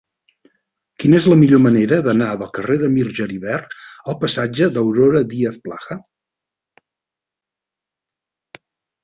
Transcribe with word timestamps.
Quina 1.01 1.17
és 1.17 1.25
la 1.31 1.35
millor 1.41 1.59
manera 1.65 1.99
d'anar 2.07 2.29
del 2.39 2.49
carrer 2.55 2.77
de 2.85 2.89
Mir 2.93 3.05
Geribert 3.19 3.75
al 3.75 4.17
passatge 4.25 4.71
d'Aurora 4.79 5.23
Díaz 5.35 5.61
Plaja? 5.69 6.01